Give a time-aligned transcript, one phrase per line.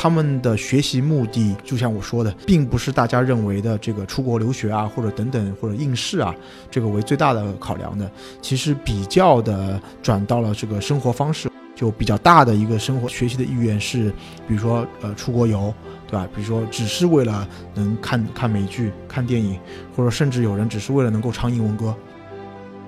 [0.00, 6.32] 他们的学习目的，就像我说的，并不是大家认为的这个出国留学啊，或者等等，或者应试啊，
[6.70, 8.08] 这个为最大的考量的。
[8.40, 14.10] 其实比较的转到了这个生活方式，就比较大的一个生活学习的意愿是，
[14.46, 15.74] 比如说呃出国游，
[16.06, 16.28] 对吧？
[16.32, 19.58] 比如说只是为了能看看美剧、看电影，
[19.96, 21.86] 或者甚至有人只是为了能够唱英文歌。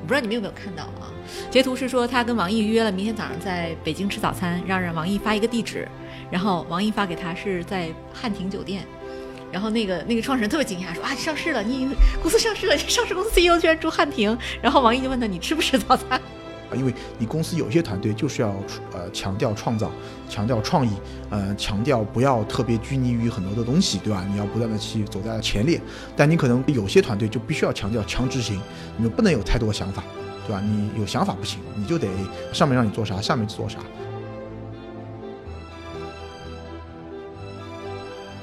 [0.01, 1.11] 我不知道你们有没有看到啊？
[1.51, 5.89] 截图是说他跟王毅约了明天早上在北京吃早餐，让让王毅发一个地址。
[6.31, 8.85] 然后王毅发给他是在汉庭酒店，
[9.51, 11.89] 然后那个那个创始人特别惊讶，说啊上市了，你
[12.23, 14.37] 公司上市了，上市公司 CEO 居然住汉庭。
[14.63, 16.21] 然后王毅就问他你吃不吃早餐？
[16.71, 18.55] 啊，因为你公司有些团队就是要
[18.93, 19.91] 呃强调创造，
[20.29, 20.93] 强调创意，
[21.31, 24.25] 呃强调不要特别拘泥于很多的东西，对吧？
[24.31, 25.81] 你要不断的去走在前列。
[26.17, 28.61] 但你可能有些团队就必须要强调强执行，
[28.97, 30.05] 你们不能有太多想法，
[30.47, 30.63] 对吧？
[30.65, 32.07] 你有想法不行，你就得
[32.53, 33.81] 上面让你做啥，下面做啥。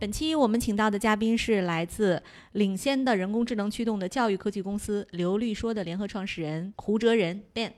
[0.00, 7.72] 本期我们请到的嘉宾是来自领先的人工智能驱动的教育科技公司刘律说的联合创始人胡哲仁 Ben，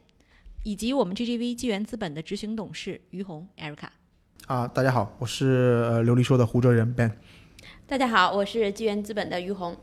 [0.63, 3.89] 以及我们 GGV 纪元资本的执行董事于红 Erica。
[4.47, 7.11] 啊，大家好，我是呃刘律说的胡哲仁 Ben。
[7.87, 9.75] 大家好，我是纪元资本的于红。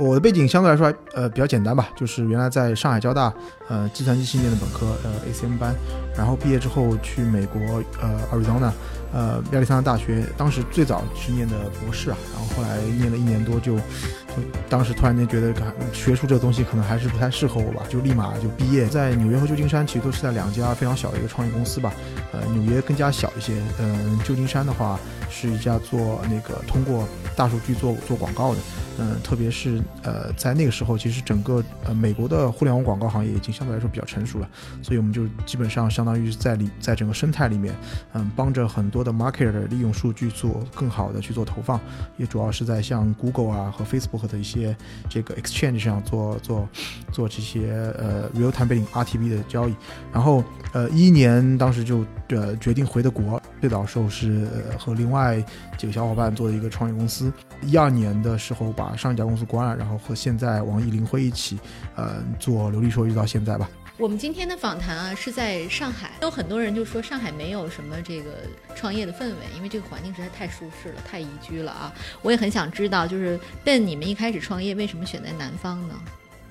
[0.00, 3.32] 我的背景相对来说呃比较简单吧，就是原来在上海交大
[3.68, 5.74] 呃计算机系念的本科呃 ACM 班，
[6.16, 7.60] 然后毕业之后去美国
[8.00, 8.72] 呃 Arizona
[9.12, 14.36] 呃亚利桑那大学，当时最早是念的博士啊，然后后来念了一年多就就
[14.70, 15.52] 当时突然间觉得
[15.92, 21.92] 学术这个东西可能还是不太适合我吧，就立马就毕业，在纽约和旧金山其实都是在两家非常小的一个创业公司吧，
[22.32, 27.06] 呃纽约更加小一些，嗯旧金山的话是一家做那个通过
[27.36, 28.60] 大数据做做广告的。
[29.00, 34.48] 嗯，特别是呃，在那个时候，其实整个呃美国的互联网广告行业已经相对来说比较成熟了，
[34.82, 37.74] 所以我们就基本上相当于在里在整个生态里面，
[38.12, 41.80] 嗯，帮着很多的 marketer 利用数据做更好的去做投放，
[42.18, 44.76] 也主要是在像 Google 啊和 Facebook 的一些
[45.08, 46.68] 这个 exchange 上做做
[47.10, 49.74] 做这些呃 real time bidding RTB 的交易。
[50.12, 50.44] 然后
[50.74, 54.46] 呃一一年当时就呃决定回的国，最早时候是
[54.78, 55.42] 和另外
[55.80, 57.32] 几个小伙伴做的一个创业公司，
[57.62, 58.94] 一二年的时候把。
[59.00, 61.58] 上一家公司关了，然后和现在网易林辉一起，
[61.96, 63.66] 呃，做流利说一直到现在吧。
[63.96, 68.30] 我们今天的访谈啊是在上海，有很多人就说上海没有什么这个
[68.74, 71.90] 创业的氛围，因为这个环境实在太舒适了，太宜居了啊。
[72.20, 75.94] 我也很想知道，就是但你们一开始创业为什么选在南方呢？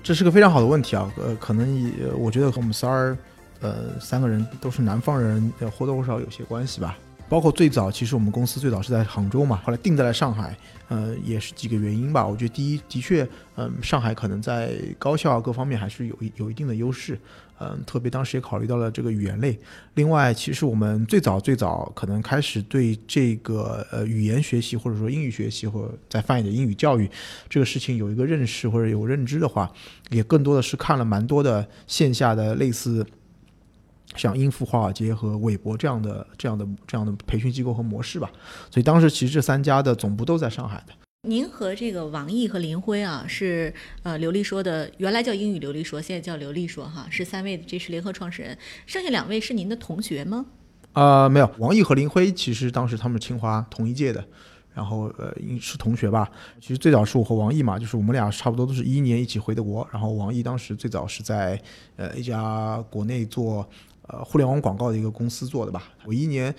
[0.02, 3.16] 这是个非常好的问题啊，呃，可能也我觉得和我们仨儿，
[3.60, 6.98] 呃，三个人都是南方人，或多或少有些关系吧。
[7.30, 10.58] 包括最早，其实我们公司最早是在杭州嘛，后来定在了上海，
[10.88, 12.26] 呃，也是几个原因吧。
[12.26, 17.16] 我觉得第一，的确，嗯，上海可能在高校各方面还是有有一定的优势，
[17.60, 19.56] 嗯，特别当时也考虑到了这个语言类。
[19.94, 27.08] 另外，其实我们最早最早可能开始对这个呃语言学习或者说英语学习或者再翻译的英语教育
[27.48, 29.70] 这个事情有一个认识或者有认知的话，
[30.10, 33.06] 也更多的是看了蛮多的线下的类似。
[34.16, 38.30] 像英孚、华尔街和韦博这样的、这样的、这样的培训机构和模式吧，
[38.70, 40.92] 所以当时其实这三家的总部都在上海的。
[41.28, 43.72] 您和这个王毅和林辉啊，是
[44.02, 48.56] 呃刘丽说的，原来叫英语刘丽说，现在叫刘丽说哈，是三位这是联合创始人，
[48.86, 50.46] 剩下两位是您的同学吗？
[50.94, 54.24] 啊，没有，王毅和林辉其实当时他们清华同一届的，
[54.72, 56.26] 然后呃是同学吧。
[56.58, 61.60] 其实最早是我和王毅嘛，就是我们俩差不多都是一一年一起回的国，然后王毅当时最早是在
[61.96, 63.68] 呃一家国内做。
[64.12, 66.54] 呃，互联网广告的一个公司做的吧，我一年。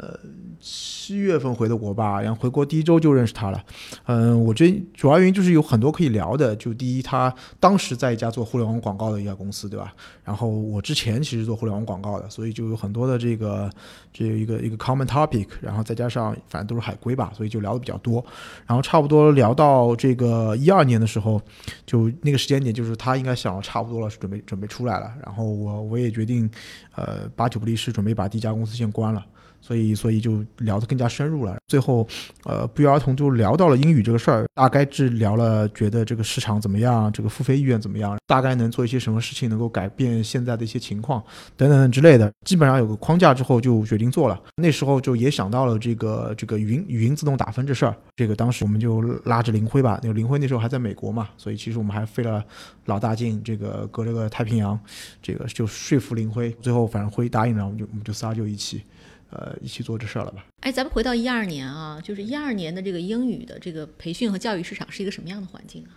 [0.00, 0.18] 呃，
[0.58, 3.62] 七月份回的国吧，然后回国第一周就认识他了。
[4.06, 6.56] 嗯，我觉得主要原因就是有很多可以聊的。
[6.56, 9.92] 就第一，他当时在一家做互联网广告的一家公司，对吧？
[10.24, 13.70] 然后我之前其实做互联网广告的，所以就有很多的这个
[14.10, 15.48] 这一个一个 common topic。
[15.60, 18.24] 然后再加上反正都是海归吧，所以就聊的比较多。
[18.66, 21.38] 然后差不多聊到这个一二年的时候，
[21.84, 25.12] 就那个时间点，就是他应该想的差不多了，是准备准备出来了。
[25.22, 26.48] 然后我我也决定，
[26.94, 29.26] 呃，八九不离十，准备把第一家公司先关了。
[29.60, 31.56] 所以所以就聊得更加深入了。
[31.68, 32.06] 最后，
[32.44, 41.22] 呃，不约而同就聊到了英语这个事儿，大概是聊了觉得这个市场怎么样，这个付费意愿怎么样，大概能做一些什么事情能够改变现在的一些情况
[41.56, 42.30] 等等之类的。
[42.44, 44.40] 基本上有个框架之后就决定做了。
[44.56, 47.94] 那时候就也想到了这个这个语音语音自动打分这事儿。
[48.16, 52.44] 这个当时我们就拉着林辉吧，那个林辉那时候还在美国嘛，所以其实我们还费了
[52.86, 54.78] 老大劲，这个隔着个太平洋，
[55.22, 56.50] 这个就说服林辉。
[56.60, 58.82] 最后反正辉答应了，我们就我们就仨就一起。
[59.30, 60.44] 呃，一起做这事儿了吧？
[60.60, 65.94] 哎，咱们回到一二年啊，就是一二年的这个英语的这个培训和教育市场是一个什么样的环境啊？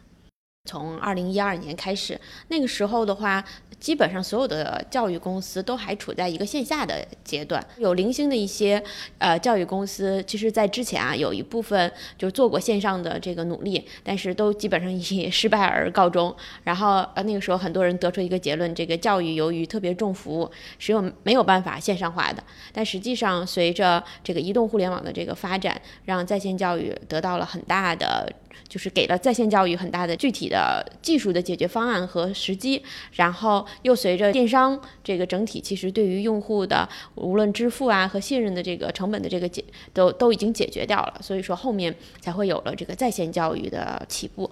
[0.66, 2.18] 从二零一二年开始，
[2.48, 3.44] 那个时候的话，
[3.82, 7.62] 基本上所有的教育公司都还处在一个线下的阶段。
[7.78, 8.82] 有零星的一些
[9.18, 16.34] 呃教育公司，其实在之前啊，有一部分就做过线上的这个努力，但是都基本上以 失败而告终。
[16.64, 20.50] 然后呃那个时候很多人得出一个结论：这个教育由于特别重服务，
[20.80, 22.42] 是有没有办法线上化的。
[22.72, 28.32] 但实际上，随着这个移动互联网的这个发展，让在线教育得到了很大的。
[28.68, 32.82] 就是给了在线教育很大的具体的技术的解决方案和时机，
[33.14, 39.64] 然后又随着电商这个整体，其实对于用户的无论支付啊和信任的这个成本的这个解
[39.94, 44.52] 都都已经解决掉了，所以说后面才会有了这个在线教育的起步。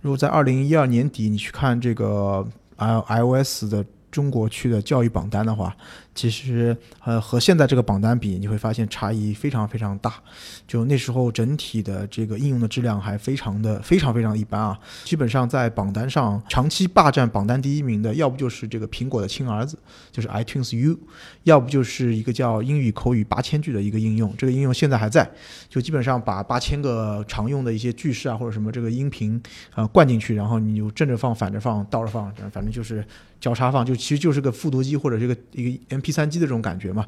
[0.00, 2.46] 如果在二零一二年底你去看这个
[2.76, 5.76] i iOS 的中国区的教育榜单的话。
[6.18, 10.14] 其实，呃，和现在这个榜单比，你会发现差异非常非常大。
[10.66, 14.76] 就那时候整体的这个应用的质量还非常的非常非常一般啊。
[15.04, 19.78] 基本上在榜单上长期霸占榜单第一名的，要不就是这个苹果的亲儿子，
[20.10, 20.98] 就是 iTunes U，
[21.44, 24.34] 要不就是一个叫英语口语八千句的一个应用。
[24.36, 25.30] 这个应用现在还在，
[25.68, 29.40] 就基本上把八千个常用的一些句式啊或者什么这个音频
[29.72, 33.06] 啊灌进去，然后你就正着放、反着放、倒着放，反正就是
[33.38, 36.07] 交叉放，就其实就是个复读机或者这个一个 MP。
[36.08, 37.04] P 三 G 的这种感觉嘛，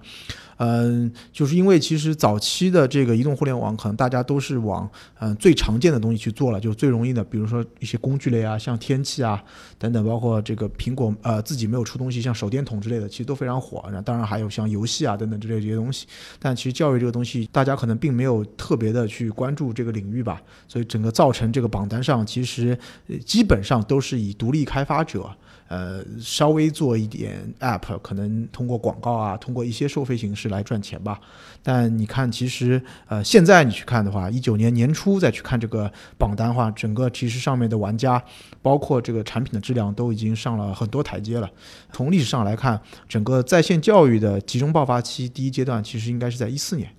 [0.58, 4.86] 嗯，就是因为其实早期的这个移动互联网，可能大家都是往
[5.18, 9.42] 嗯最常见的东西去做了，就最容易的，比如说一些工具类啊，像天气啊
[9.78, 13.88] 等等，包括这个苹果呃自己没有出东西，像手电筒之类的，其实都非常火。
[13.90, 16.06] 那当然还有像游戏啊等等之类这些东西，
[16.38, 22.78] 但其实教育这个东西，大家可能并没有特别的去关注这个领域吧，所以整个造成这个榜单上，其实
[23.24, 25.34] 基本上都是以独立开发者。
[25.70, 31.20] 呃，稍微做一点 app，可能通过广告啊，通过一些收费形式来赚钱吧。
[31.62, 35.88] 但你看，其实呃，现在你去看的话，一九年年初再去看这个
[36.18, 38.20] 榜单的话，整个其实上面的玩家，
[38.60, 41.48] 包括这个产品的质量都已经上了很多台阶了。
[41.92, 46.90] 从历史上来看，整个在线教育的集中爆发期第一阶段，其实应该是在一四年。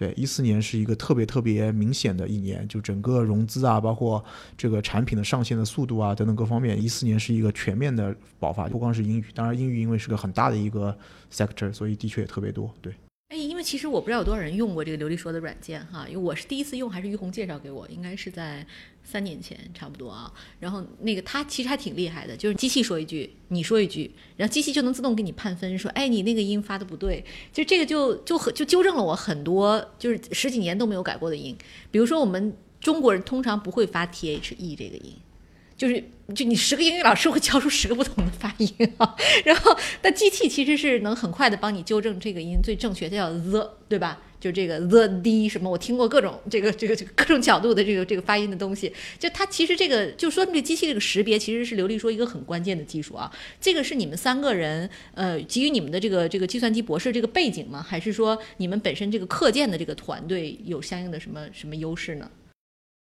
[0.00, 4.24] 对，一四年是一个特别特别明显的一年，就整个融资啊，包括
[4.56, 10.96] 这个产品的上线的速度啊等等各方面，一四年是一个全面的爆发，不光是英语，当然英语因为是个很大的一个
[11.30, 12.72] sector，所以的确也特别多。
[12.80, 12.94] 对。
[13.30, 18.66] 哎，因为其实我不知道有多少人用过这个琉璃说的软件哈，因为我是第一次用，还是于红介绍给我，应该是在
[19.04, 20.32] 三年前差不多啊。
[20.58, 31.56] 然后那个它其实还挺厉害的，就是机器说一句，你说一句，然后机器就能自动给你判分，说哎你那个音发的不对，就这个就就很就纠正了我很多就是十几年都没有改过的音，
[31.92, 35.14] 比如说我们中国人通常不会发 t h e 这个音。
[35.80, 36.04] 就是，
[36.34, 39.16] 就你十个英语老师会教出十个不同的发音啊，
[39.46, 44.20] 然后但机器其实是能很快的帮你纠正这个音最正确，它叫 the，对吧？
[44.38, 53.32] 就这个 the d 什么，我听过各种这个这个这个各种角度的这个这个发音的东西，就它其实这个就说明这机器这个识别其实是刘丽说一个很关键的技术啊。
[53.58, 57.82] 这个是你们三个人呃基于你们的这个这个计算机博士这个背景吗？
[57.82, 62.30] 还是说你们本身这个课件的这个团队有相应的什么什么优势呢？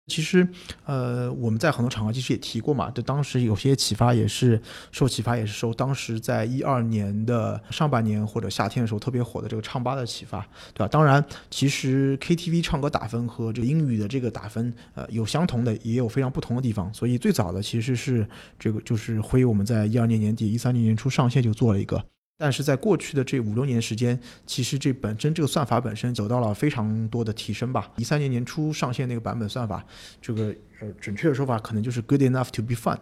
[0.08, 0.48] 其实，
[0.86, 4.60] 呃，我们在很多场合其实也提过嘛，就当时有些启发也是
[4.90, 10.40] 受启发，也是受当时在一二年的上半年或者夏天的时候特别火的这个唱吧的启发，
[10.72, 10.88] 对吧？
[10.88, 16.92] 当然，其实 KTV 唱歌打分和这个英语的这个打分，呃，有相同的，也有非常不同的地方。
[16.94, 18.26] 所以最早的其实是
[18.58, 22.02] 这个，就是辉我们在一二年年底、一三年年初上线就做了一个。
[22.38, 27.90] 但是在过去的这五六年时间，其实这本身这个算法本身走到了非常多的提升吧。
[27.96, 29.84] 一三年年初上线那个版本算法，
[30.22, 30.54] 这个。
[30.80, 32.96] 呃，准确的说法可能就是 good enough to be fun，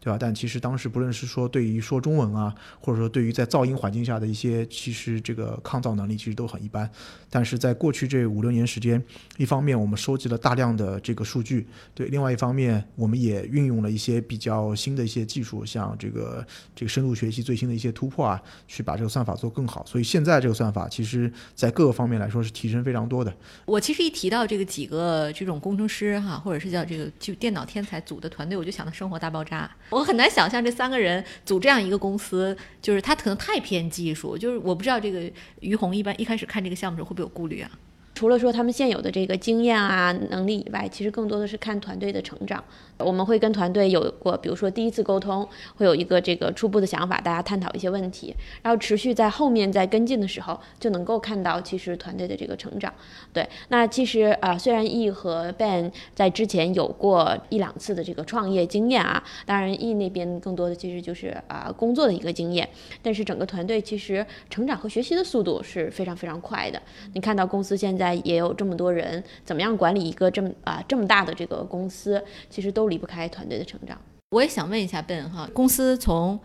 [0.00, 0.16] 对吧？
[0.18, 6.90] 但其实当时不论是说对于说中文啊，或者说对于在噪音环境下的一些，其实这个抗噪能力其实都很一般。
[7.28, 9.04] 但是在过去这五六年时间，
[9.36, 18.42] 一方面我们收集了大量的这个数据，对；另外一方面我们也运用了一些比较新的一些技术，像这个这个深度学习最新的一些突破啊，
[18.78, 19.84] 去把这个算法做更好。
[19.84, 23.34] 所以现在这个算法其实在各个方面来说是提升非常多的。
[23.66, 29.68] 我其实一提到这个几个这种工程师哈，或者是叫这个就电脑天才组的团队，我就想到《生活大爆炸》。
[29.90, 34.38] 我很难想象这三个人组这样一个公司，就是他可能太偏技术。
[34.38, 37.70] 就是我不知道这个于红一般一开始看这个项目时候会不会有顾虑啊？
[38.14, 42.62] 除了说他们现有的这个经验啊能力以外，其实更多的是看团队的成长。
[42.98, 52.92] 我们会跟团队有过，比如说第一次沟通，会有一个这个初步的想法，大家探讨一些问题，然后持续在后面在跟进的时候，就能够看到其实团队的这个成长。
[53.32, 62.68] 对，那其实啊，虽然 E 和 Ben 在之前有过一两次的这个创业经验啊，当然 E 那边更多的其实就是啊工作的一个经验，
[63.02, 66.80] 但是整个团队其实成长和学习的速度是非常非常快的。
[67.14, 74.00] 你看到公司现在也有这么多人，怎么样管理一个这么啊这么大的这个公司，其实都离不开团队的成长。
[74.30, 76.38] 我也想问一下 Ben 哈，公司从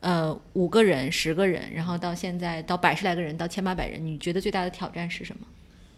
[0.00, 5.46] 呃五个人、十个人，然后到现在到百十来个人，到千八百人，你觉得最大的挑战是什么？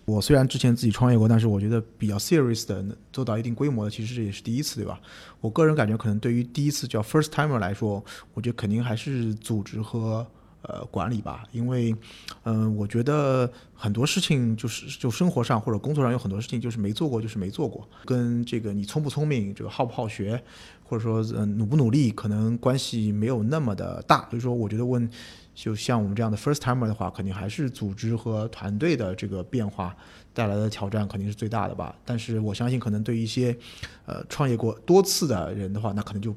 [0.04, 5.00] 我虽然之前自己创业过，但是我觉得比较 serious 的做到一定规模的，其实这也是第一次，对吧？
[5.40, 8.04] 我个人感觉，可能对于第一次叫 first timer 来说，
[8.34, 10.26] 我觉得肯定还是组织和。
[10.62, 11.94] 呃，管理吧，因为，
[12.44, 20.42] 嗯，我觉得很多事情就是就生活上或者工作上有很多事情就是没做过，就是没做过，跟这个你聪不聪明，这个好不好学，
[20.84, 24.28] 或者说嗯努不努力，可能关系没有那么的大。
[24.28, 25.08] 所以说，我觉得问，
[25.54, 29.96] 就像我们这样的 first timer 的话，肯定还是组织和团队的这个变化
[30.34, 31.96] 带来的挑战肯定是最大的吧。
[32.04, 33.56] 但是我相信，可能对一些
[34.04, 36.36] 呃创业过多次的人的话，那可能就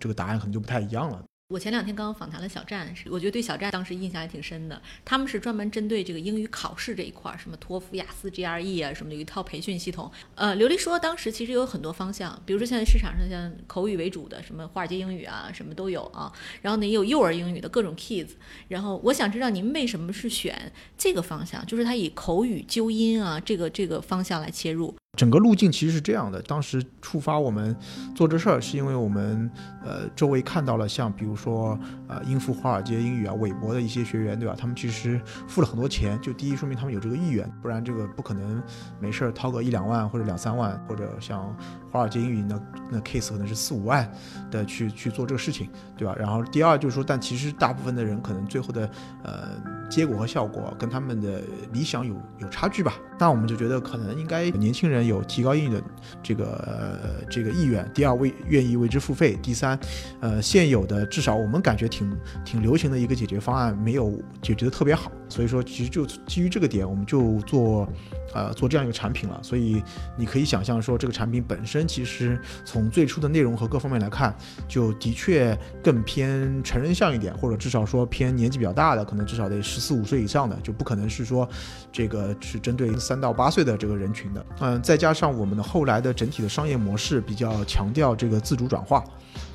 [0.00, 1.22] 这个答案可能就不太一样了。
[1.50, 4.80] 我前两天刚刚访谈了小站，我觉得对小站当时印象还挺深的。
[5.04, 10.08] 他们是专门针对这个英语考试这一块，什么托福、雅思、GRE 啊什么的，有一套培训系统。
[10.36, 16.32] 呃，刘丽说当时其实有很多方向，比如说现在市场上像口语为主的，什么华尔街英语啊，什么都有啊。
[16.62, 18.30] 然后呢，也有幼儿英语的各种 Kids。
[18.68, 24.94] 然后我想知道您为什么是选这个方向，就是它以口语纠音啊这个这个方向来切入。
[25.16, 27.76] 整个路径其实是这样的，当时触发我们
[28.14, 29.50] 做这事儿，是因为我们
[29.84, 34.54] 呃周围看到了像比如说呃应付华尔街英语啊、韦伯的一些学员，对吧？
[34.56, 38.62] 他们其实付了很多钱，就第一说明他们有这个意愿，不然这个不可能
[38.98, 41.54] 没事儿掏个一两万或者两三万，或者像
[41.90, 42.58] 华尔街英语那
[42.90, 44.10] 那 case 可能是四五万
[44.50, 46.14] 的去去做这个事情，对吧？
[46.18, 48.88] 然后第二就是说，但其实大部分的人可能最后的
[49.24, 49.48] 呃
[49.90, 52.94] 结果和效果跟他们的理想有有差距吧。
[53.18, 54.99] 那我们就觉得可能应该年轻人。
[55.04, 55.82] 有提高英语的
[56.22, 56.98] 这个
[57.30, 59.78] 这个意愿，第二为愿意为之付费，第三，
[60.20, 67.88] 呃现有的至少我们感觉挺挺流行的一个解决方案没有解决的特别好，所以说其实就基于这个点，我们就做。
[68.32, 69.82] 呃，做这样一个产品了，所以
[70.16, 74.32] 你可以想象说，这个产品本身其实从最初的内容和各方面来看，
[74.68, 81.48] 就的确更偏成人向一点，或者至少说偏年纪比较大的，可能至少得十四五岁以上的，就不可能是说
[81.90, 84.46] 这个是针对三到八岁的这个人群的。
[84.60, 89.04] 嗯，再加上我们的后来的整体的商业模式比较强调这个自主转化。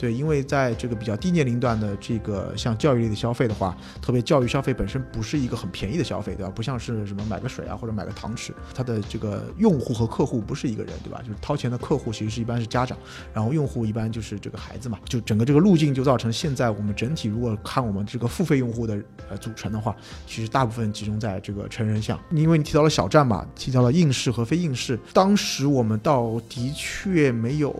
[0.06, 6.52] 对，因为在这个比较低年龄段的这个像教育类的消费的话，特别教育消费本身不是一个很便宜的消费，对吧？
[6.56, 11.24] 不像是什么买个水啊或者买个糖吃，它的这个用户和客户不是一个人，对吧？
[11.24, 12.96] 就是掏钱的客户其实是一般是家长，
[13.34, 15.00] 然后用户一般就是这个孩子嘛。
[15.06, 19.96] 就整个这个路径就造成现在我们整体如果看我们这个付费用户的呃组成的话，
[20.28, 22.20] 其实大部分集中在这个成人项。
[22.30, 27.76] 因为你提到了小站嘛，提到了应试和非应试，当时我们倒的确没有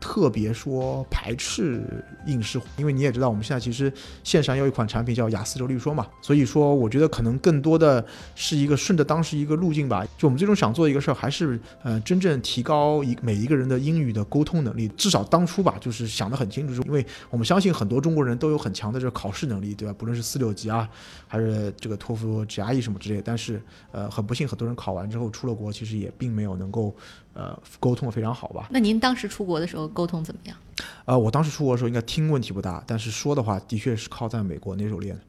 [0.00, 1.36] 特别说排。
[1.42, 1.82] 是
[2.24, 8.04] 应试，因为你也知道，我们现在其实线上有一款产品叫雅思周律说嘛，所以说我觉得可能更多的
[8.36, 10.06] 是一个顺着当时一个路径吧。
[10.16, 14.86] 就我们最终想做一个事儿，还是呃真正提高一每一个人的英语的沟通能力。
[14.96, 19.94] 至少当初吧，就是想得很清楚，因为我们相信很多中国人都有很强的这个考试能力，对吧？
[19.98, 20.88] 不论是四六级啊，
[21.26, 23.20] 还是这个托福、GRE 什么之类。
[23.24, 26.94] 但是呃，很不幸，很多人考完之后出了国，其实也并没有能够
[27.34, 28.68] 呃沟通的非常好吧。
[28.70, 30.56] 那您当时出国的时候沟通怎么样？
[31.04, 35.20] 呃，我当时出国的时候应该听问题不大，但是说的话的确是靠在美国那时候练的。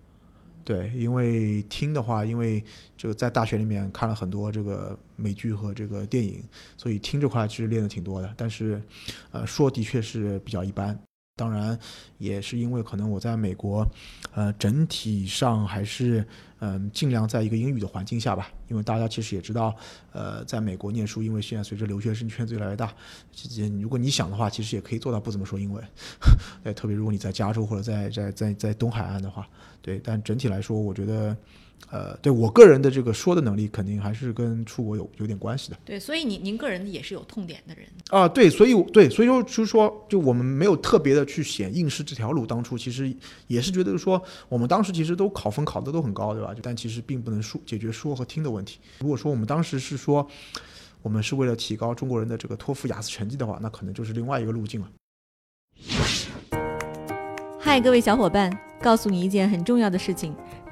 [0.66, 2.64] 对，因为听的话，因为
[2.96, 6.42] 这个在大学里面看了很多这个美剧和这个电影，
[6.78, 8.34] 所以听这块其实练的挺多的。
[8.38, 8.82] 但是，
[9.32, 10.98] 呃，说的确是比较一般。
[11.36, 11.78] 当然，
[12.20, 13.88] 也是因为可能我在美国，
[14.36, 16.24] 呃，整体上还是
[16.60, 18.52] 嗯尽量在一个英语的环境下吧。
[18.68, 19.76] 因为大家其实也知道，
[20.12, 22.94] 呃，在美国念书，因为现在随着留学生圈子越来越大，
[23.82, 25.84] 如果你想的话，其实也可以做到不怎么说英文。
[26.64, 29.48] 对，特别如果你在加州或者在在在在东海岸的话，
[29.82, 30.00] 对。
[30.04, 31.36] 但整体来说，我觉得，
[31.92, 35.78] 呃，对我个人的这个说的能力，肯定还是跟出国有有点关系的。
[35.86, 37.86] 对，所以您您个人也是有痛点的人。
[38.10, 43.16] 啊，对，所以对，所以说就是说，就我们没有特别的去选应试这条路，当初其实
[43.48, 46.56] 也是觉得说，我们当时其实都考分考的都很高，对吧？
[46.64, 48.80] 但其实并不能说解决说和听的问题。
[49.00, 50.28] 如果说我们当时是说，
[51.02, 54.90] 我们是为了提高中国人的这个托福、雅思成绩的话，那可能就是另外一个路径了。
[57.60, 60.36] 嗨，各位小伙伴，告诉你一件很重要的事情：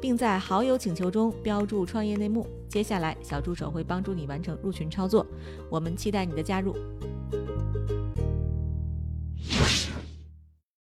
[0.00, 2.46] 并在好友请求中标注创业内幕。
[2.68, 5.26] 接下来，小助手会帮助你完成入群操作。
[5.70, 6.76] 我们期待你的加入。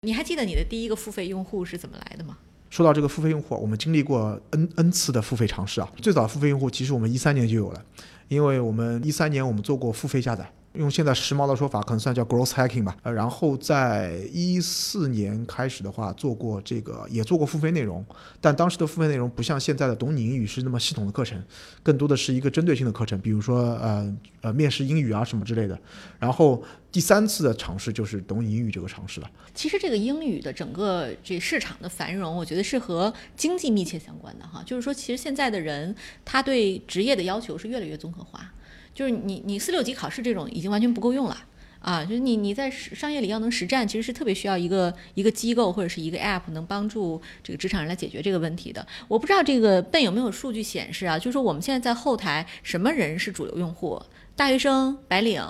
[0.01, 2.37] 你还记得你的第一个付费用户是怎么来的吗？
[2.69, 5.89] 说到这个付费用户，我们经历过 n n 次的付费尝试啊。
[6.01, 7.85] 最早付费用户其实我们一三年就有了，
[8.27, 10.51] 因为我们一三年我们做过付费下载。
[10.73, 12.97] 用现在时髦的说法，可能算叫 growth hacking 吧。
[13.03, 18.03] 呃，然后在一四年开始的话，做过这个，也做过付费内容，
[18.41, 21.41] 但当时的付费内容不像现在的懂你英语是那么系统的课程，
[21.83, 25.79] 更多的是一个针对性的课程，比如说呃呃面试英语啊什么之类的。
[26.19, 29.29] 然后第三次的尝试就是懂你英语这个尝试了。
[29.53, 34.63] 其实这个英语的整个这市场的繁荣，我觉得是和经济密切相关的哈。
[34.65, 38.51] 就是说，其实现在的人他对职业的要求是越来越综合化。
[38.93, 41.37] 就是你你四六级考试这种已经完全不够用了
[41.79, 42.01] 啊！
[42.05, 48.85] 就是你你在商业里要能实战，其实是特别需要一个一个机构或者是一个 app 能帮助这个职场人来解决这个问题的。
[49.09, 51.19] 我不知道这个笨有没有数据显示啊？
[51.19, 54.01] 就是说我们现在在后台什么人是主流用户？
[54.35, 55.43] 大学生、白领，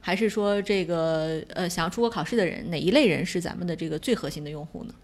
[0.00, 2.68] 还是说这个呃想要出国考试的人？
[2.70, 4.94] 哪一类人是咱们的这个最核心的用户呢？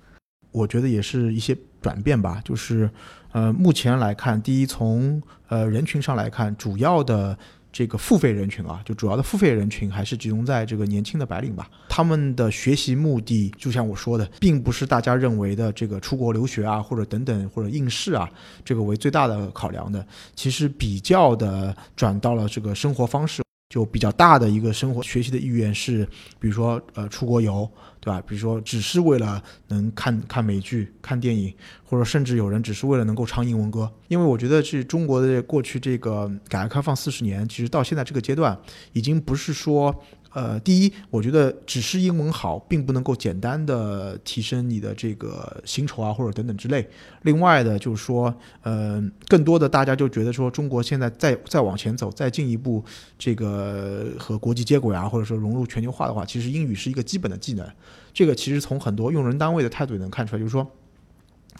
[0.50, 2.90] 我觉得也是一些转变吧，就是
[3.30, 7.38] 呃目前来看，第一从呃人群上来看，主要的。
[7.72, 11.68] 这个付费人群啊，就主要的付费人群还是集中在这个年轻的白领吧。
[11.88, 18.28] 他们的学习目的，就像我说的，并不是大家认为的这个出国留学啊，或者等等，或者应试啊，
[18.64, 20.06] 这个为最大的考量的。
[20.36, 23.42] 其实比较的转到了这个生活方式。
[23.72, 26.06] 就比较大的一个生活学习的意愿是，
[26.38, 27.66] 比如说呃出国游，
[28.00, 28.22] 对吧？
[28.28, 31.50] 比如说只是为了能看看美剧、看电影，
[31.82, 33.90] 或者甚至有人只是为了能够唱英文歌。
[34.08, 38.54] 因为我觉得是中国的过去这个改革开放四十年，其实到现在这个阶段，
[38.92, 39.98] 已经不是说。
[40.32, 46.88] 呃，第一，我觉得只是英文好，并不能够简单的提升你的这个薪酬啊，或者等等之类。
[47.22, 52.82] 另外的，就是说，呃，更多的大家就觉得说，中国现在再再往前走，再进一步
[53.18, 57.66] 这个和国际接轨啊，或者说融入全球化的话，其实英语是一个基本的技能。
[58.14, 60.70] 这个其实从很多用人单位的态度也能看出来，就是说。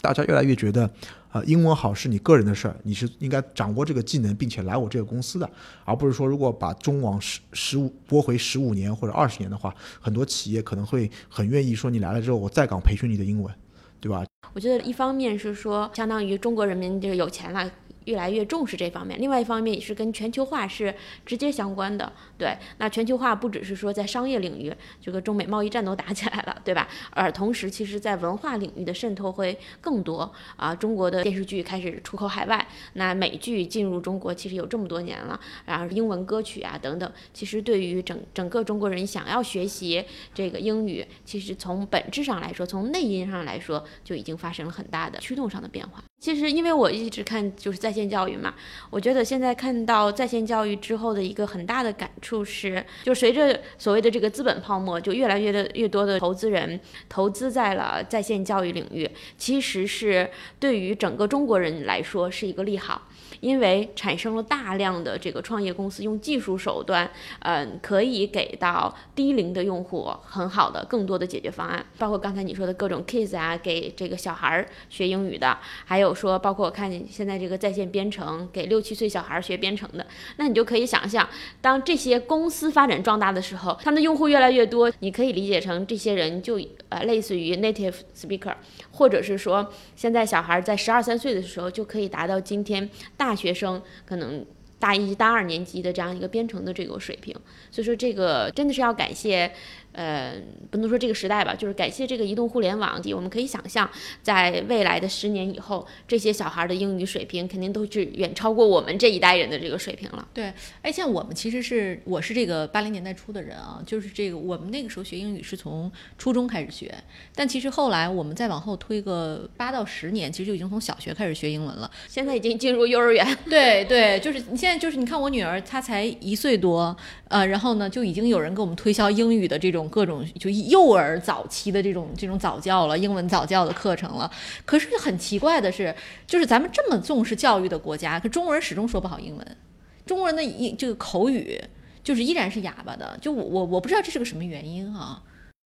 [0.01, 0.89] 大家越来越觉得，
[1.33, 5.49] 呃，英文好是你个人的事儿，你是应该掌握这个技能，并且来我这个公司的，
[5.83, 13.51] 而不是说如果把中网十十五拨回十五年或者二十年的话，很多企业可能会很愿意说你来了之后，我在岗培训你的英文，
[13.99, 14.23] 对吧？
[14.53, 17.67] 我觉得一方面是说，相当于中国人民就是有钱了。
[18.05, 20.93] 越来越重视这方面，另外一方面也是跟全球化是
[21.25, 22.11] 直接相关的。
[22.37, 26.87] 对，那全球化不只是说在商业领域，这个中美贸易战都打起来了，对吧？
[27.11, 30.73] 而同时，其实在文化领域的渗透会更多啊。
[30.75, 46.03] 中国的电视剧开始出口海外，那美剧进入中国其实有这么多年了，然后英文歌曲啊等等，其实对于整整个中国人想要学习这个英语，其实从本质上来说，从内因上来说，就已经发生了很大的驱动上的变化。
[46.23, 48.55] 其实，因为我一直看就是在线教育嘛，
[48.89, 59.05] 我觉得现在看到在线教育之后的一个很大的感触是，就随着所谓的这个资本泡沫，就越来越的越多的投资人投资在了在线教育领域，
[59.37, 60.31] 其实是
[60.61, 63.01] 对于整个中国人来说是一个利好。
[63.43, 81.27] 因为产生了大量的这个创业公司，用技术手段，嗯，可以给到低龄的用户很好的、更多的解决方案，包括刚才你说的各种 kids 啊，给这个小孩儿学英语的，还有说包括我看见现在这个在线编程，给六七岁小孩学编程的，那你就可以想象，
[81.59, 88.55] 当这些公司发展壮大的时候，他们的用户越来越多，你可以理解成这些人就呃类似于 native speaker，
[88.91, 93.32] 或者是说现在小孩在十二三岁的时候就可以达到今天大。
[93.33, 94.45] 大学生可能
[94.77, 97.35] 大一、大二年级的这样一个编程的这个水平，
[97.71, 99.51] 所以说这个真的是要感谢
[99.93, 100.35] 呃，
[100.69, 103.89] 不能说这个时代吧，就是感谢这个移动互联网，我们可以想象，
[104.21, 110.27] 在未来的十年以后，这些小孩的英语水平肯定都是远超过我们这一代人的这个水平了。
[110.33, 110.51] 对，
[110.81, 116.93] 哎，像我们其实是我是这个八零年代初的人啊，就是这个我们那个时候学英语是从初中开始学，
[117.35, 121.89] 但其实后来我们再往后推个八到十年，其实就已经从小学开始学英文了。
[122.07, 123.25] 现在已经进入幼儿园。
[123.45, 126.95] 对对，就是你现在就是你看我女儿，她才一岁多，
[127.27, 134.29] 呃，然后呢就已经有人给我们推销英语的这种各种就幼儿早期的这种这种早教了，英文早教的课程了。
[134.65, 135.95] 可是很奇怪的是，
[136.27, 139.57] 就是咱们这么重视教育的国家，可中国人始终说不好英文，
[140.05, 141.61] 中国人的一这个口语
[142.03, 143.17] 就是依然是哑巴的。
[143.21, 145.21] 就我我我不知道这是个什么原因啊。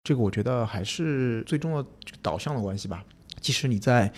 [0.03, 1.85] 这个我觉得还是最终的
[2.21, 3.03] 导向的关系吧。
[3.41, 4.11] 即使你在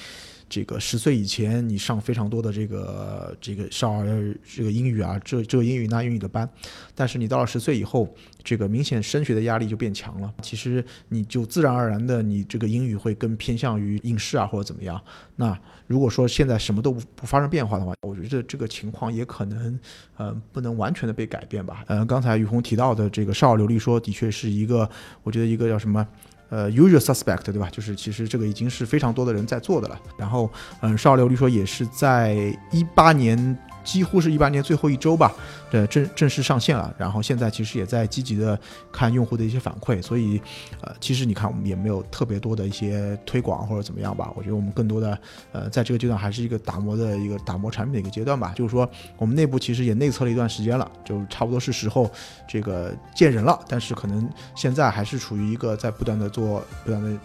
[0.50, 6.50] 这个十岁以前，你上非常多的这个这个少儿这个英语啊，这这英语那英语的班，
[6.96, 8.08] 但是你到了十岁以后，
[8.44, 10.34] 这个明显升学的压力就变强了。
[10.42, 15.02] 其实你就自然而然的，你这个英语会更偏向于应试啊，或者怎么样。
[15.36, 19.80] 那如果说现在什么都不不发生变化的话，我觉得这个情况也可能，
[20.16, 21.84] 呃，不能完全的被改变吧。
[21.88, 24.90] 呃，刚才于红提到的这个少儿流利说，的确是一个，
[25.24, 26.08] 我觉得一个叫什么？
[26.50, 27.70] 呃，usual suspect，对吧？
[27.72, 30.00] 就是其实这个已经是非常多的人在做的了。
[30.18, 30.50] 然后，
[30.82, 32.36] 嗯，少儿流利说也是在
[32.72, 35.32] 一八年，几乎是一八年最后一周吧，
[35.72, 36.94] 对正正式上线了。
[36.98, 38.60] 然后现在其实也在积极的
[38.92, 40.02] 看用户的一些反馈。
[40.02, 40.42] 所以，
[40.82, 44.30] 呃，其实你看我们也没有特别多的一些推广或者怎么样吧。
[44.36, 45.18] 我觉得我们更多的，
[45.54, 48.54] 呃，在这个阶段还是一个打磨的一个打磨产品的一个阶段吧。
[48.54, 52.12] 就是说，我们内部其实也内测了一段时间了，就差不多是时候
[52.46, 53.58] 这个见人了。
[53.70, 57.18] 但是可能现在还是处于一个在不断的做不断的，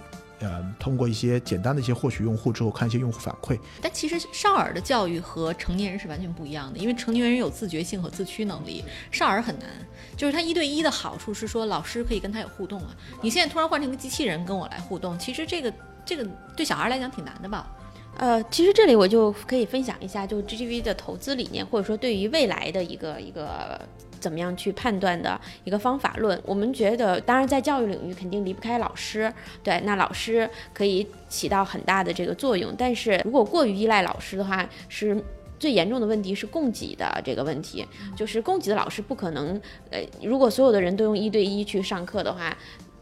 [0.42, 3.58] 呃，通过一些简单的一些获取用户之后，看一些用户反馈。
[3.80, 9.68] 但其实少儿的教育和成年人是完全不一样的，因为成年人有自觉性和自驱能力，少儿很难。
[10.16, 12.88] 就是他一对一的好处是说，老师可以跟他有互动啊。
[13.22, 15.72] 你现在突然换成一个机器人跟我来互动，其实这个
[16.04, 17.70] 这个对小孩来讲挺难的吧？
[18.18, 23.80] 呃，其实这里我就可以分享一下，就 GGV 的投资理念，或者说对于未来的一个一个
[24.20, 26.40] 怎么样去判断的一个方法论。
[26.44, 29.32] 我们觉得，当然在教育领域肯定离不开老师，
[29.64, 32.72] 对，那老师可以起到很大的这个作用。
[32.78, 35.20] 但是如果过于依赖老师的话，是
[35.58, 42.56] 最严重的问题是供给的这个问题，就是供给的老师不可能，呃，如果所有的人都用一对一去上课的话，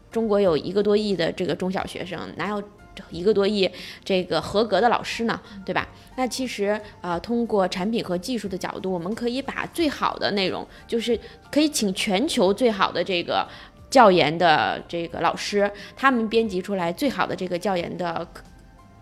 [0.09, 2.63] 中国有一个多亿的这个中小学生，哪有？
[3.09, 3.69] 一个多亿
[4.03, 5.87] 这个合格的老师呢，对吧？
[6.15, 11.19] 那其实啊，通过产品和技术的角度，我们可以把最好的内容，就是
[11.51, 13.47] 可以请全球最好的这个
[13.89, 18.27] 教研的这个老师，他们编辑出来最好的这个教研的。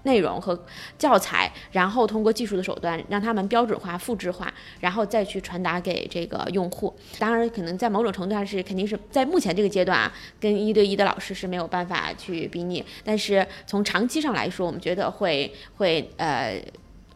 [0.10, 0.58] 内容和
[0.98, 6.92] 教材，然后通过技术的手段让他们标准化、复制化，然后再去传达给这个用户。
[7.20, 12.84] 当然，可能在某种程度上是肯定是在目前这个阶段啊，跟一对一的老师是没有办法去比拟。
[13.04, 16.60] 但是从长期上来说，我们觉得会会呃。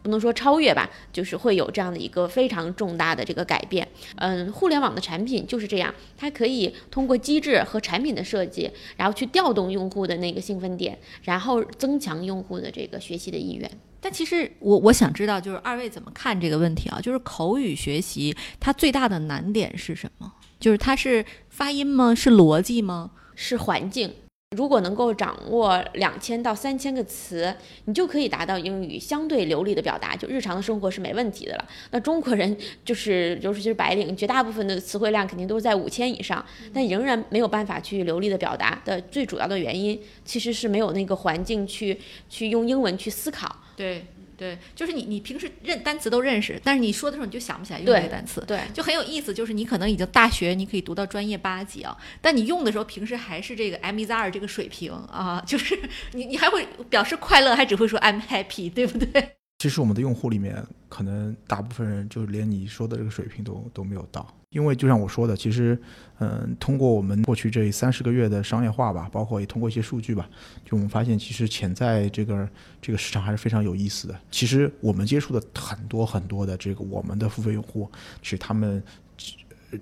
[0.04, 3.88] 不能说超越吧，就是会有这样的一个非常重大的这个改变。
[4.16, 13.70] 嗯，互联网的产品就是这样，它可以通过机制和产品的设计，然后去调动用户的那个兴奋点，然后增强用户的这个学习的意愿。
[13.98, 17.00] 但其实我我想知道，就是二位怎么看这个问题啊？
[17.00, 20.30] 就是口语学习它最大的难点是什么？
[20.60, 22.14] 就是它是发音吗？
[22.14, 23.12] 是逻辑吗？
[23.34, 24.12] 是环境。
[24.56, 31.68] 如果能够掌握两千到三千个词，你就可以达到英语相对流利的表达，就日常的生活是没问题的了。
[31.90, 43.56] 那中国人就是尤其是白领，绝大部分的词汇量肯定都是在五千以上，但仍然没有办法去流利的表达的最主要的原因，其实是没有那个环境去去用英文去思考。
[43.76, 44.04] 对。
[44.36, 49.32] 对，就是你，你平时认单词都认识，但是你说的时候你就想不起来用这个单词，对，就很有意思。
[49.32, 55.78] 就是你可能已经大学你可以读到专业八级啊，但你用的时候平时还是这个 M 一 Z 二这个水平啊， 就是
[56.12, 59.36] 你你还会表示快乐，还只会说 I'm happy，对不对？
[59.58, 65.76] 其实我们的用户里面，可能大部分人就连你说的这个水平都都没有到，因为就像我说的，其实，
[66.20, 70.26] 嗯，通过我们过去这三十个月的商业化吧，包括也通过一些数据吧，
[70.64, 72.48] 就我们发现，其实潜在这个
[72.80, 74.18] 这个市场还是非常有意思的。
[74.30, 77.90] 其实我们接触的很多很多的这个我们的付费用户，
[78.22, 78.82] 其实他们。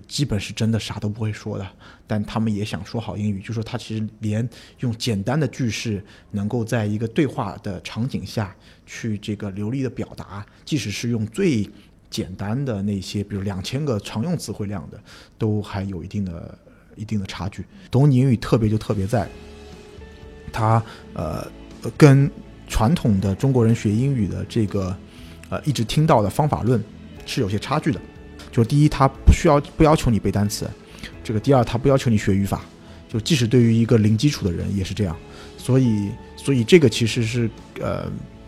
[0.07, 1.67] 基本是真的啥都不会说的，
[2.07, 3.39] 但他们也想说好英语。
[3.43, 8.55] 就说他其实连用简单的句式，能够在一个对话的场景下
[8.87, 11.69] 去这个流利的表达，即使是用最
[12.13, 14.99] 简单的那些，比如两千个常用词汇量的，
[15.35, 16.55] 都还有一定的
[16.95, 17.65] 一定的差距。
[17.89, 19.27] 懂你英语特别就特别在，
[20.51, 20.81] 它
[21.15, 21.47] 呃
[21.97, 22.29] 跟
[22.67, 24.95] 传统的中国人学英语的这个
[25.49, 26.81] 呃一直听到的方法论
[27.25, 27.99] 是有些差距的。
[28.51, 30.67] 就第一，它不需要不要求你背单词；
[31.23, 32.59] 这个第二，它不要求你学语法；
[33.09, 35.17] 就即使对于一个零基础的人也是这样。
[35.57, 37.49] 所以，所以这个其实是
[37.79, 38.05] 呃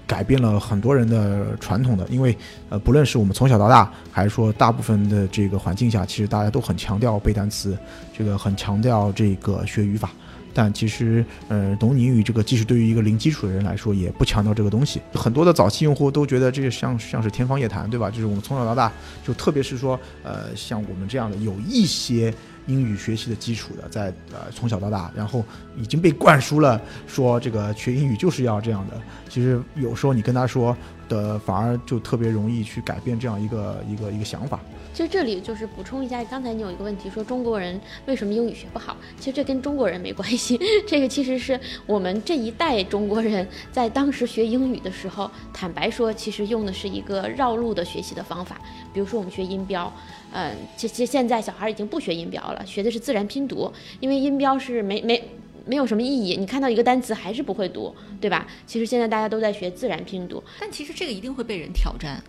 [0.08, 2.38] 改变了很多人的传统的，因为
[2.70, 7.78] 呃不论是我们从小到大，还是说大部分的这个环境下，其实大家都很强调背单词，
[8.18, 10.12] 这个很强调这个学语法。
[10.58, 15.02] 但其实，呃，懂英语这个，即使对于一个零基础的人来说，也不强调这个东西。
[15.14, 18.10] 很多的早期用户都觉得这个像像是天方夜谭，对吧？
[18.10, 18.90] 就是我们从小到大，
[19.22, 22.34] 就特别是说，呃，像我们这样的有一些
[22.68, 25.44] 英语学习的基础的，在呃从小到大，然后
[25.78, 29.00] 已经被灌输了说这个学英语就是要这样的。
[29.30, 30.76] 其实有时候你跟他说
[31.10, 34.60] 的，反而就特别容易去改变这样一个一个一个想法。
[34.94, 38.96] 其实这里就是补充一下，刚才你有一个问题说中国人为什么英语学不好？
[39.20, 48.58] 其实这跟中国人没关系， 这个其实是我们这一代中国人在当时学英语的时候，坦白说，其实用的是一个绕路的学习的方法。
[48.94, 49.92] 比如说我们学音标，
[50.38, 53.72] 嗯，其实现在小孩已经不学音标了，学的是自然拼读，
[54.02, 55.24] 因为音标是没没
[55.66, 58.46] 没有什么意义，你看到一个单词还是不会读，对吧？
[58.68, 62.22] 其实现在大家都在学自然拼读，但其实这个一定会被人挑战。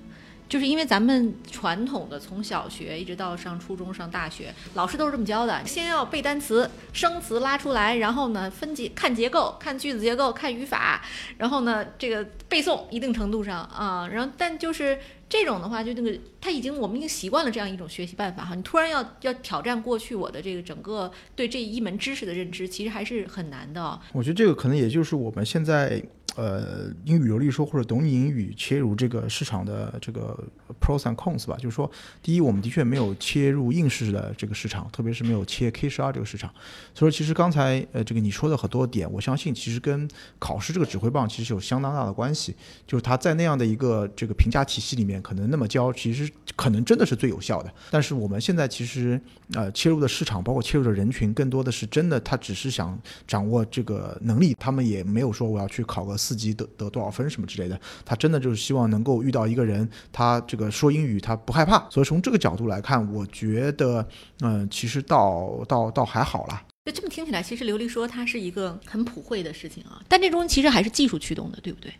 [0.48, 11.02] 就是因为咱们传统的从小学一直到上初中、上大学，老师都是这么教的：先要背单词、生词拉出来，然后呢分解、看结构、看句子结构、看语法，
[11.38, 18.54] 然后呢这个背诵一定程度上啊，然后但就是这种的话，就那个他已经我们已经习惯了这样一种学习办法哈。
[18.54, 23.98] 你突然要要挑战过去我的这个整个对这一门知识的认知，其实还是很难的。
[24.12, 26.00] 我觉得这个可能也就是我们现在。
[26.36, 30.38] 呃，英语流利说或者懂你英语切入这个市场的这个
[30.80, 31.90] pros and cons 吧，就是说，
[32.22, 36.52] 第一，我们的确没有切入应试的这个市场，特别是没有切 K 十二这个市场。
[36.92, 40.06] 所以说，其实刚才呃这个你说的很多点，我相信其实跟
[40.38, 42.54] 考试这个指挥棒其实有相当大的关系。
[42.86, 47.72] 就是他在那样的一个这个评价体系里面，可能那么教，其实可能真的是最有效的。
[47.90, 49.18] 但是我们现在其实
[49.54, 56.14] 呃切入的市场，包括切入的人群，更多的是真的他只是想掌握这个能力，他们也没有说我要去考个。
[56.26, 64.04] 四级得得多少分什么之类的，他真的就是希望能够遇到一个人，他这个说英语他不害怕，所以从这个角度来看，我觉得，
[64.40, 66.64] 嗯，其实倒倒倒还好啦。
[66.86, 71.92] 就这么听起来，其实琉璃说它是一个很普惠的事情啊，但这中其实还是技术驱动的，对不对？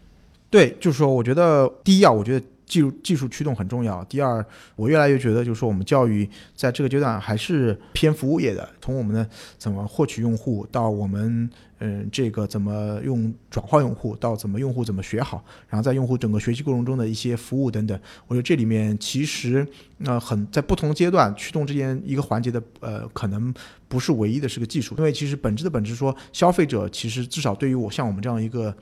[0.51, 2.45] 对，就是说，我觉得第一啊，我觉得。
[2.67, 4.03] 技术技术驱动很重要。
[4.07, 8.69] 第二，我越来越觉得，就是说，我们教育在这个阶段还是偏服务业的。
[8.81, 9.25] 从我们的
[9.57, 19.67] 怎么获取用户，到我们嗯这个怎么用转化用户，到怎么用户怎么学好，然后在用户整个学习过程中的一些服务等等，我觉得这里面其实
[19.99, 23.53] 那很在不同阶段驱动之间一个环节的呃，可能
[23.89, 28.75] 不是唯一的是个技术，因为其实本质的本质说，消费者其实至少对于我像我们这样一个。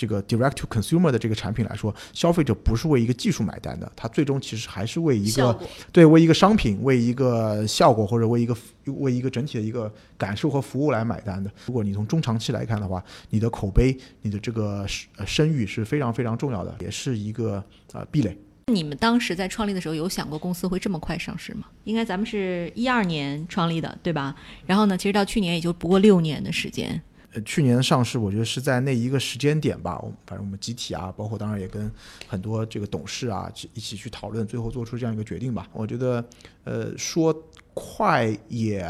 [0.00, 5.60] 这个 direct to consumer 的这个产品来说，消费者不是为一个技术买单的，他最终其实还是为一个
[5.92, 11.50] 对为一个商品、为一个效果或者为一个为一个整体的一个感受和服务来买单的。
[11.66, 14.86] 如果你从中长期来看的话，你的口碑、你的这个
[15.26, 18.34] 声誉是非常非常重要的，也是一个呃壁垒。
[18.72, 21.66] 你们当时在创立的时候有想过公司会这么快上市吗？
[21.84, 24.34] 应该咱们是一二年创立的，对吧？
[24.64, 27.02] 然后呢，其实到去年也就不过六年的时间。
[27.32, 29.96] 呃，去年上市，我觉得是在那一个时间点吧。
[30.00, 31.88] 我反正我们集体啊，包括当然也跟
[32.26, 35.68] 很多这个董事啊一起去讨论，最后做出这样一个决定吧。
[35.72, 36.24] 我觉得，
[36.64, 37.32] 呃，说
[37.72, 38.84] 快也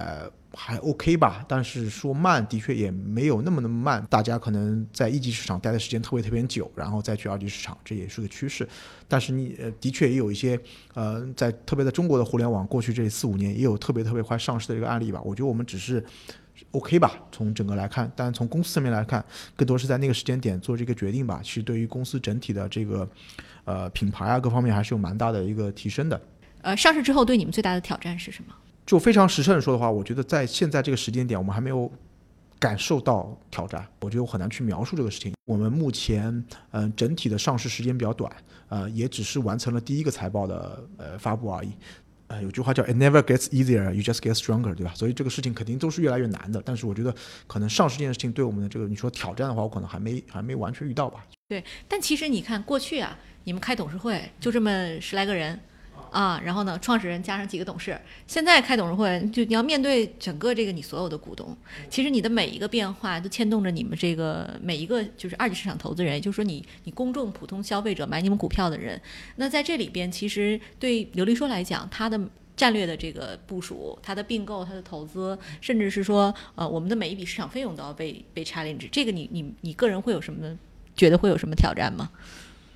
[0.54, 4.06] 还 OK 吧，但是说慢的确也没有那么那么慢。
[4.08, 8.66] 大家可能在一级市场待的时间特别特别久，然后再去二级市场，这也是个趋势。
[9.06, 10.58] 但是你呃，的确也有一些
[10.94, 15.20] 呃，在特别在中国的互联网过去这四五年也有特别特别快上市的这个案例吧。
[15.22, 16.02] 我觉得我们只是。
[16.72, 19.24] OK 吧，从整个来看，但从公司层面来看，
[19.56, 21.40] 更多是在那个时间点做这个决定吧。
[21.42, 23.08] 其实对于公司整体的这个，
[23.64, 26.20] 呃，品牌啊各方面还是有蛮大的一个提升的。
[26.62, 28.54] 呃，上市之后对你们最大的挑战是什么？
[28.86, 31.90] 就非常实诚的说的话，我觉得在现在这个时间点，我们还没有
[32.58, 33.84] 感受到挑战。
[34.00, 35.32] 我觉得我很难去描述这个事情。
[35.46, 38.30] 我们目前，嗯，整体的上市时间比较短，
[38.68, 41.72] 呃，也只是完成了第一个财报的呃发布而已。
[42.30, 44.94] 呃，有句话叫 "It never gets easier, you just get stronger"，对吧？
[44.94, 46.62] 所以这个事情肯定都是越来越难的。
[46.64, 47.12] 但是我觉得，
[47.48, 51.26] 可能上市这件事情对我们的这个你说挑战的话，我可能还没还没完全遇到吧。
[51.48, 55.58] 对，但其实你看过去啊，你们开董事会就这么十来个人。
[56.10, 61.56] 啊，然后呢，创始人加上几个董事，现在开董事会，就你要面对整个这个你所有的股东，
[61.88, 69.00] 其实你的每一个变化都牵动着你们这个每一个就是二级市场投资人，也就是说你你公众普通消费者买你们股票的人，
[69.36, 72.20] 那在这里边，其实对刘丽说来讲，他的
[72.56, 80.58] 战略的这个部署，它的并购，它的投资，甚至是说，呃，我们的每一笔市场费用都要被被 challenge，这个你你你个人会有什么
[80.94, 82.10] 觉得会有什么挑战吗？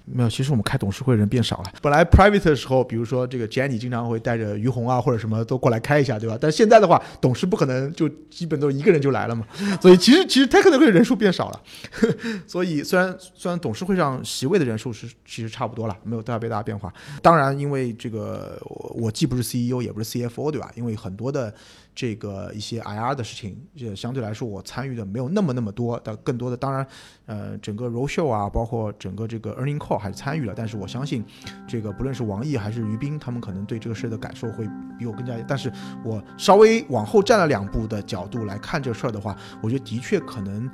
[0.06, 1.72] 没有，其实我们开董事会人变少了。
[1.80, 6.36] 本来 private 的时候，比如说这个 Jenny 经常会带着于红啊或者什么都过来开一下，对吧？
[6.38, 9.46] 但现在的话，董事不可能就基本都一个人就来了嘛。
[9.80, 11.60] 所以其实其实 technical 人数变少了。
[12.46, 16.92] 所以虽然虽然董事会上席位的人数是其实差不多了，没有特别大变化。
[17.22, 20.70] 当然，因为这个我我既不是 CEO 也不是 CFO，对吧？
[20.76, 21.54] 因为很多的。
[21.94, 26.86] 这个一些 IR 的事情，也相对来说我参与的没有那么那么多，但更多的当然，
[27.26, 30.52] 呃，整个 roadshow 啊，包括整个这个 earning call 还是参与了。
[30.56, 31.24] 但是我相信，
[31.68, 35.34] 这个不论是王毅还是于斌，他们可能对这个事儿的感受会比我更加。
[35.46, 35.72] 但是
[36.04, 40.70] 我稍微往后站了两步的角度来看这事儿的话，我觉得的确可能。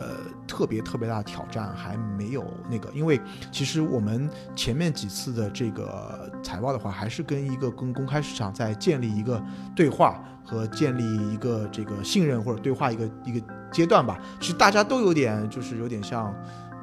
[0.00, 0.10] 呃，
[0.46, 9.42] 特别特别大的挑战还没有那个，因为其实我们前面几次的这个财报的话，还是跟一个跟公开市场在建立一个
[9.74, 14.18] 对话和建立一个这个信任或者对话一个一个阶段吧。
[14.40, 16.34] 其实大家都有点就是有点像。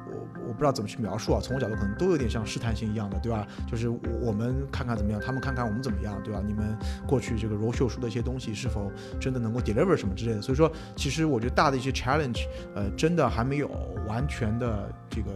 [0.07, 3.45] 我我不知道怎么去描述啊，从我角度可能都有点像试探性一样的，对吧？
[3.69, 3.89] 就是
[4.21, 6.41] 我们看看怎么样，他们看看我们怎么样，对吧？
[6.45, 10.41] 你们过去这个 roadshow 说的一些东西是否真的能够 deliver 什么之类的？
[10.41, 13.67] 所以说，其实我觉得大的一些 challenge，呃，真的还没有
[14.07, 15.31] 完全的这个。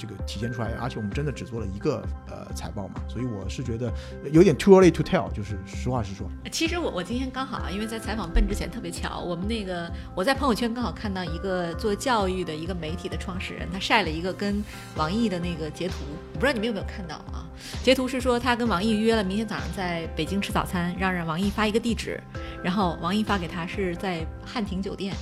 [0.00, 3.92] 这个体现出来，而且我们真的只做了一个呃财报嘛，所以我是觉得
[4.32, 6.26] 有点 too early to tell，就是实话实说。
[6.50, 14.64] 其实我我今天刚好啊，因为在采访笨之前特别巧，我们那个我在朋友圈刚好看到一个做教育的一个媒体的创始人，他晒了一个跟
[14.96, 15.96] 网易的那个截图，
[16.32, 17.44] 我不知道你们有没有看到啊？
[17.82, 22.18] 截图是说他跟王毅约了明天早上在北京吃早餐，让让王毅发一个地址，
[22.64, 25.14] 然后王毅发给他是在汉庭酒店。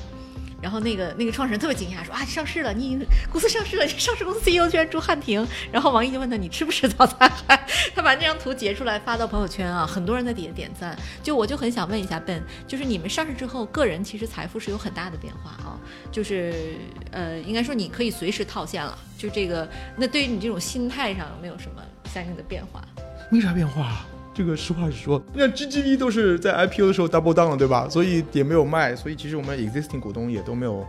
[0.61, 2.99] 然后那个那个创始人特别惊讶，说啊，上市了，你
[3.31, 5.47] 公司上市了，上市公司 CEO 居然住汉庭。
[5.71, 7.31] 然后王毅就问他，你吃不吃早餐？
[7.95, 10.97] 他把那张图截出来发到朋友圈啊，很多人在底下点赞。
[11.23, 15.79] 就我就很想问一下 Ben，就是你们上市之后，个人其实财富是有很大的变化啊，
[16.11, 16.75] 就是
[17.13, 18.99] 呃，应该说你可以随时套现了。
[19.17, 22.83] 就这个，那对于你这种心态上有没有什么相应的变化？
[23.31, 24.07] 没啥变化。
[24.39, 27.89] 这个实话实说，那 GGV 都是在 IPO 的时候 double down 了，对吧？
[27.91, 30.87] 所以也没有卖，所以其实我们 existing 股东也都没有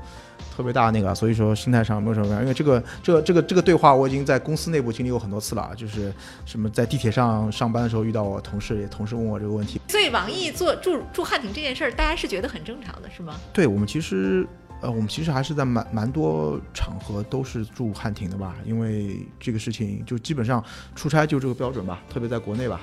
[0.56, 2.44] 特别大那个，所以说心态上没有什么变化。
[2.44, 6.14] 因为这个这个这个这个对话，我已经在公司内部经历过很多次了，就是
[6.46, 9.82] 什么在地铁上上班的时候遇到我同事，也同事问我这个问题。
[9.88, 13.34] 所以网易做住住汉庭这件事儿，大家是觉得很正常的，是吗？
[13.52, 14.46] 对我们其实
[14.80, 20.64] 呃，我们其实还是在蛮蛮多场合都是住汉庭的吧，因为这个事情就基本上
[20.96, 22.80] 出差就这个标准吧，特别在国内吧。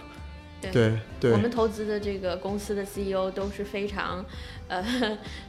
[0.60, 0.98] 对。
[1.18, 4.24] 对，我们投资的这个公司的 CEO 都是非常，
[4.68, 4.84] 呃，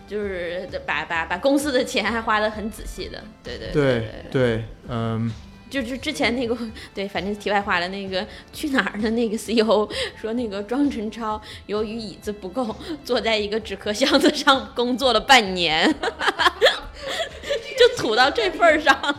[0.08, 5.30] 就是把把把公司的钱还花的很仔细的，对对对对，嗯，
[5.70, 6.58] 就是之前那个，
[6.96, 9.90] 对，反正题外话了，那个去哪儿的那个 CEO
[10.20, 15.94] 说，那个庄陈超由于椅子不够，坐在一个纸壳箱子上工作了半年，
[17.78, 18.98] 就吐到这份儿上。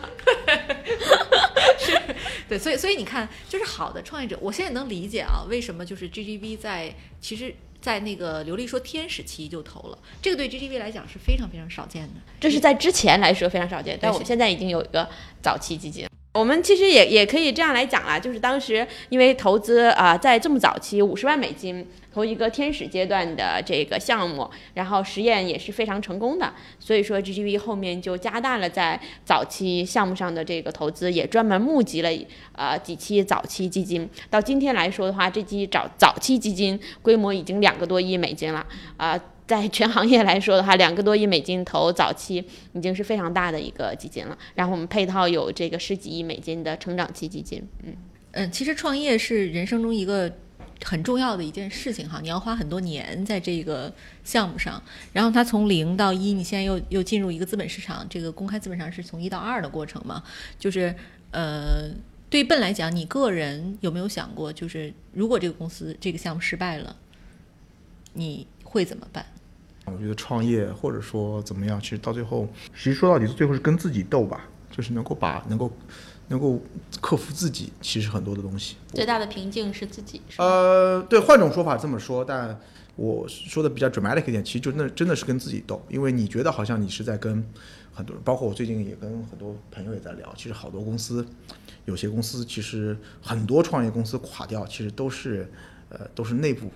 [2.49, 15.07] 对，所以所以你看，就是好的创业者，我现在能理解啊，为什么就是 GGV 在其实，在那个刘丽说天使期就投了，这个对 GGV 来讲是非常非常少见的，这是在之前来说非常少见，但我们现在已经有一个
[15.41, 16.07] 早期基金。
[16.33, 32.09] 我们其实也也可以这样来讲啦，就是当时因为投资啊，在这么早期五十万美金投一个天使阶段的这个项目，然后实验也是非常成功的，所以说 GGV 后面就加大了在早期项目上的这个投资，也专门募集了
[32.53, 34.09] 呃几期早期基金。
[34.29, 38.65] 到今天来说的话，这期早早期基金规模已经两个多亿美金了
[38.97, 39.19] 啊。
[39.49, 42.35] 在全行业来说的话，两个多亿美金投早期
[42.73, 44.37] 已经是非常大的一个基金了。
[44.53, 47.59] 然后我们配套有这个十几亿美金的成长期基金。
[47.83, 47.95] 嗯
[48.33, 50.31] 嗯，其实创业是人生中一个
[50.83, 54.81] 很重要的一件事情哈，你要花很多年在这个项目上。
[55.11, 60.23] 然后它从零到一，你现在又又进入一个资本市场，这个公开资本上是从一到二的过程嘛？
[60.57, 60.95] 就是
[61.31, 61.89] 呃，
[62.29, 66.95] 对笨来讲，你个人有没有想过，就是如果这个公司这个项目失败了，
[68.13, 69.25] 你会怎么办？
[69.85, 75.71] 我觉得创业或者说怎么样，其实到最后，其实说到底最后是跟自己斗吧，就是能够把能够
[76.29, 76.59] 能够
[76.99, 78.77] 克服自己，其实很多的东西。
[78.93, 80.21] 最大的瓶颈是自己。
[80.37, 82.59] 呃，对，换种说法这么说，但
[82.95, 87.45] 我说的比较 dramatic 一点，其实就那真的是跟自己斗，因为你觉得好像你是在跟
[87.93, 91.25] 很多人，包括我最近也跟很多朋友也在聊，其实好多公司，
[91.85, 95.51] 有些公司其实很多创业公司垮掉，其实都是
[95.89, 96.71] 呃都是内部。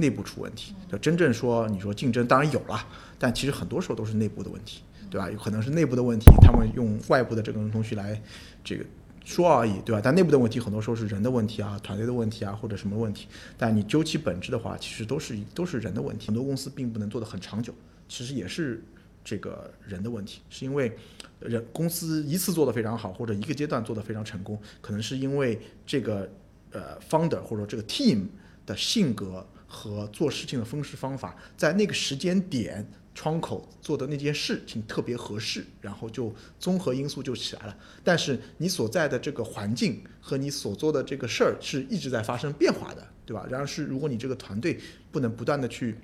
[0.00, 2.86] 内部出问题，就真正说你说竞争当然有了，
[3.18, 5.30] 但其实很多时候都是内部的问题，对吧？
[5.30, 8.20] 有可能是内部的问题，他们用外部的这个东西来
[8.62, 8.84] 这个
[9.24, 10.00] 说而已，对吧？
[10.02, 13.26] 但内部的问题很多时候是人的问题啊，团队的问题啊，或者什么问题。
[13.56, 16.26] 但你究其本质的话，其实都是都是人的问题。
[16.26, 17.74] 很多公司并不能做得很长久，
[18.08, 18.82] 其实也是
[19.22, 20.96] 这个人的问题，是因为
[21.40, 26.30] 人公司一次做得非常好，或者一个阶段做得非常成功，可能是因为这个
[26.72, 28.26] 呃 founder 或者这个 team
[28.64, 32.86] 的性格和做事情的方式方法，在那个时间点
[33.18, 37.76] 窗口做的那件事情特别合适，然后就综合因素就起来了。
[38.04, 43.44] 但是你所在的这个环境和你所做的这个事儿是一直在发生变化的，对吧？
[43.50, 44.78] 然而是如果你这个团队
[45.10, 45.96] 不能不断的去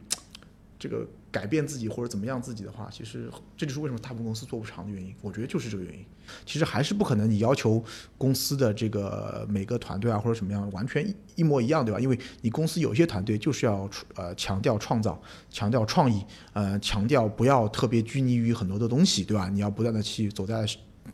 [0.84, 5.14] 这个改变自己或者怎么样自己的话，其实这就是为什么大部分公司做不长的原因。
[5.22, 6.04] 我觉得就是这个原因。
[6.44, 7.82] 其实还是不可能，你要求
[8.18, 11.02] 公司的这个每个团队啊或者什么样完全
[11.36, 11.98] 一模一样，对吧？
[11.98, 15.18] 因为你公司有些团队就是要呃强调创造、
[15.48, 16.22] 强调创意，
[16.52, 19.48] 呃强调不要特别拘泥于很多的东西，对吧？
[19.48, 20.66] 你要不断的去走在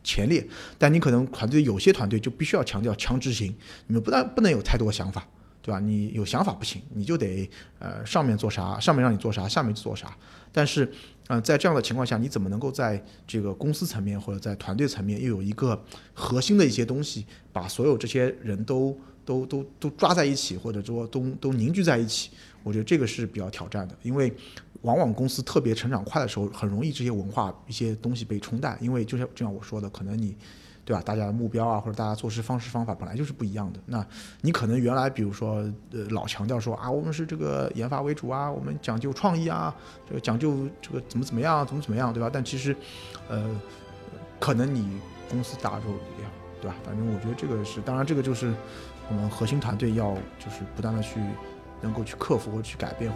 [0.03, 0.45] 前列。
[0.77, 3.55] 但你可能团队有些团队就必须要强调强执行，
[3.87, 5.25] 你们不但不能有太多想法。
[5.61, 5.79] 对吧？
[5.79, 7.49] 你有想法不行，你就得
[7.79, 10.15] 呃上面做啥，上面让你做啥，下面做啥。
[10.51, 10.91] 但是，
[11.27, 15.81] 呃，在这样的情况下，你怎么能够在这个公司层面或者在团队层面又有一个
[16.13, 22.31] 核心的一些东西，把所有这些人都都都都抓在一起，或者说都都凝聚在一起？
[22.63, 24.33] 我觉得这个是比较挑战的，因为
[24.81, 30.35] 往往公司特别成长快的时候，很容易这些文化一些东西被冲淡，因为就像就像我说的，可能你。
[30.91, 31.01] 对吧？
[31.05, 33.79] 大家的目标啊，或者大家做事方式方法本来就是不一样的。
[33.85, 34.05] 那
[34.41, 35.63] 你可能原来比如说，
[35.93, 39.73] 呃，老强调说啊，我们是这个研发为主啊，我们讲究创意啊，
[40.05, 42.29] 这个讲究这个怎么怎么样，怎么怎么样，对吧？
[42.29, 42.75] 但其实，
[43.29, 43.49] 呃，
[44.37, 46.29] 可能你公司大之后一样，
[46.59, 46.75] 对吧？
[46.83, 48.53] 反正我觉得这个是，当然这个就是
[49.07, 51.21] 我们核心团队要就是不断的去
[51.79, 53.09] 能够去克服或去改变。